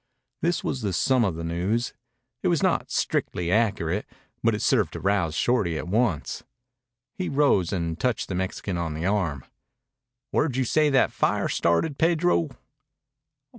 This 0.41 0.63
was 0.63 0.81
the 0.81 0.93
sum 0.93 1.23
of 1.23 1.35
the 1.35 1.43
news. 1.43 1.93
It 2.41 2.47
was 2.47 2.63
not 2.63 2.89
strictly 2.89 3.51
accurate, 3.51 4.07
but 4.41 4.55
it 4.55 4.63
served 4.63 4.93
to 4.93 4.99
rouse 4.99 5.35
Shorty 5.35 5.77
at 5.77 5.87
once. 5.87 6.41
He 7.19 7.29
rose 7.29 7.71
and 7.71 7.99
touched 7.99 8.27
the 8.27 8.33
Mexican 8.33 8.79
on 8.79 8.95
the 8.95 9.05
arm. 9.05 9.45
"Where 10.31 10.49
you 10.51 10.63
say 10.63 10.89
that 10.89 11.11
fire 11.11 11.47
started, 11.49 11.99
Pedro?" 11.99 12.49